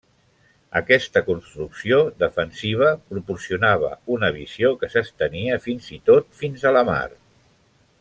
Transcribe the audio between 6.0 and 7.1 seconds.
tot fins a la mar.